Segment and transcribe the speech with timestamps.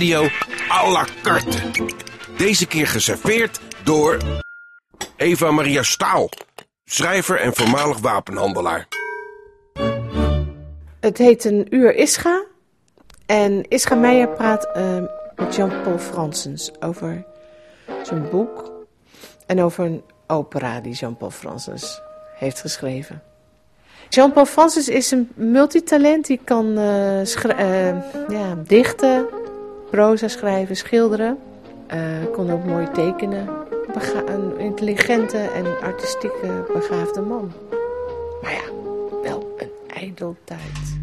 [0.00, 0.28] Radio
[0.68, 1.56] à la carte.
[2.36, 4.18] Deze keer geserveerd door
[5.16, 6.28] Eva Maria Staal,
[6.84, 8.88] schrijver en voormalig wapenhandelaar.
[11.00, 12.44] Het heet een uur Ischa.
[13.26, 14.96] En Ischa Meijer praat uh,
[15.36, 17.24] met Jean-Paul Fransens over
[18.02, 18.72] zijn boek.
[19.46, 22.00] En over een opera die Jean-Paul Fransens
[22.34, 23.22] heeft geschreven.
[24.08, 26.26] Jean-Paul Francis is een multitalent.
[26.26, 27.24] Die kan uh,
[28.28, 29.26] ja, dichten,
[29.90, 31.38] proza schrijven, schilderen.
[31.94, 33.48] Uh, kon ook mooi tekenen.
[34.26, 37.52] Een intelligente en artistieke begaafde man.
[38.42, 38.62] Maar ja,
[39.22, 40.98] wel een ijdeltijd.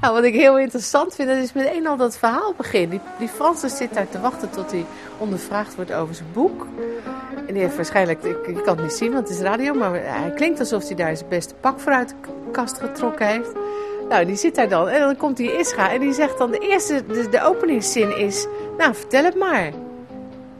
[0.00, 2.88] Nou, wat ik heel interessant vind, dat is meteen al dat verhaal begin.
[2.88, 4.84] Die, die Francis zit daar te wachten tot hij
[5.18, 6.66] ondervraagd wordt over zijn boek.
[7.46, 10.32] En die heeft waarschijnlijk, ik kan het niet zien, want het is radio, maar hij
[10.34, 13.52] klinkt alsof hij daar zijn beste pak voor uit de kast getrokken heeft.
[14.08, 16.58] Nou, die zit daar dan en dan komt die Isra en die zegt dan, de
[16.58, 18.46] eerste, de, openingszin is,
[18.78, 19.72] nou vertel het maar.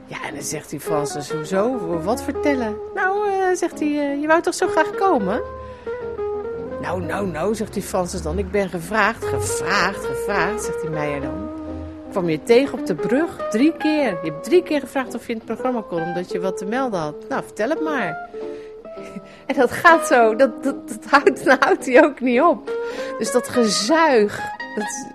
[0.05, 2.75] Ja, en dan zegt die Francis, hoezo, wat vertellen?
[2.95, 5.41] Nou, uh, zegt hij, uh, je wou toch zo graag komen?
[6.81, 11.21] Nou, nou, nou, zegt die Francis dan, ik ben gevraagd, gevraagd, gevraagd, zegt die Meijer
[11.21, 11.55] dan
[12.15, 14.09] kwam je tegen op de brug drie keer.
[14.23, 16.65] Je hebt drie keer gevraagd of je in het programma kon, omdat je wat te
[16.65, 17.15] melden had.
[17.29, 18.29] Nou, vertel het maar.
[19.47, 21.05] En dat gaat zo, dat, dat, dat
[21.59, 22.71] houdt, hij ook niet op.
[23.17, 24.41] Dus dat gezuig,
[24.75, 25.07] dat,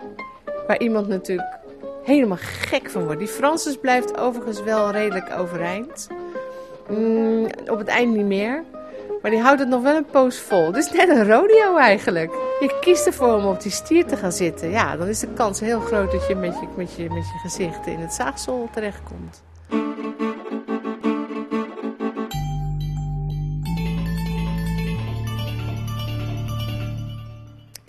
[0.67, 1.59] waar iemand natuurlijk
[2.05, 3.19] helemaal gek van wordt.
[3.19, 6.09] Die Francis blijft overigens wel redelijk overeind.
[6.89, 8.65] Mm, op het eind niet meer.
[9.23, 10.73] Maar die houdt het nog wel een poos vol.
[10.73, 12.31] Dus net een rodeo eigenlijk.
[12.61, 14.71] Je kiest ervoor om op die stier te gaan zitten.
[14.71, 17.39] Ja, dan is de kans heel groot dat je met je, met je, met je
[17.43, 19.43] gezicht in het zaagsel terechtkomt.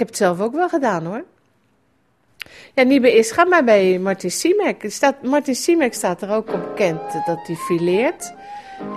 [0.02, 1.24] Heb het zelf ook wel gedaan hoor.
[2.74, 5.02] Ja, niet bij Ischa, maar bij Martin Simek.
[5.22, 8.34] Martin Simek staat er ook op bekend dat hij fileert.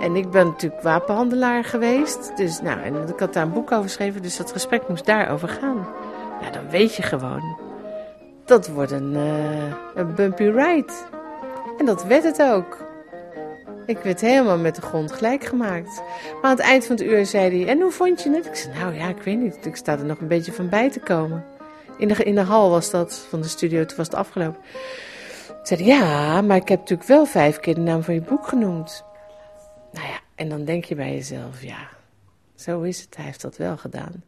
[0.01, 2.37] En ik ben natuurlijk wapenhandelaar geweest.
[2.37, 5.47] Dus nou, en ik had daar een boek over geschreven, dus dat gesprek moest daarover
[5.47, 5.87] gaan.
[6.41, 7.57] Nou, dan weet je gewoon.
[8.45, 10.93] Dat wordt een, uh, een bumpy ride.
[11.77, 12.94] En dat werd het ook.
[13.85, 16.01] Ik werd helemaal met de grond gelijk gemaakt.
[16.33, 18.45] Maar aan het eind van het uur zei hij: En hoe vond je het?
[18.45, 19.65] Ik zei: Nou ja, ik weet niet.
[19.65, 21.45] Ik sta er nog een beetje van bij te komen.
[21.97, 24.61] In de, in de hal was dat van de studio, toen was het afgelopen.
[25.47, 28.47] Ik zei: Ja, maar ik heb natuurlijk wel vijf keer de naam van je boek
[28.47, 29.03] genoemd.
[29.91, 31.89] Nou ja, en dan denk je bij jezelf, ja,
[32.55, 33.15] zo is het.
[33.15, 34.23] Hij heeft dat wel gedaan.